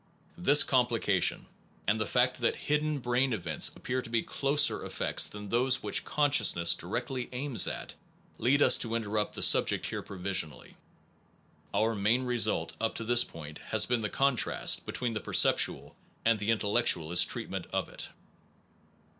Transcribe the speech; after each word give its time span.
This 0.39 0.63
complication, 0.63 1.45
and 1.85 2.01
the 2.01 2.07
fact 2.07 2.41
that 2.41 2.55
hidden 2.55 2.99
218 2.99 3.01
NOVELTY 3.03 3.03
AND 3.03 3.03
CAUSATION 3.03 3.03
brain 3.03 3.33
events 3.33 3.75
appear 3.77 4.01
to 4.01 4.09
be 4.09 4.23
closer 4.23 4.83
effects 4.83 5.27
than 5.29 5.47
those 5.49 5.83
which 5.83 6.03
consciousness 6.05 6.73
directly 6.73 7.29
aims 7.31 7.67
at, 7.67 7.93
lead 8.39 8.63
us 8.63 8.79
to 8.79 8.95
interrupt 8.95 9.35
the 9.35 9.43
subject 9.43 9.85
here 9.85 10.01
provisionally. 10.01 10.75
Our 11.71 11.93
main 11.93 12.23
result, 12.23 12.75
up 12.81 12.95
to 12.95 13.03
this 13.03 13.23
point, 13.23 13.59
has 13.59 13.85
been 13.85 14.01
the 14.01 14.09
contrast 14.09 14.87
between 14.87 15.13
the 15.13 15.21
perceptual 15.21 15.95
and 16.25 16.39
the 16.39 16.49
intel 16.49 16.73
lectualist 16.73 17.27
treatment 17.29 17.67
of 17.71 17.87
it. 17.87 18.09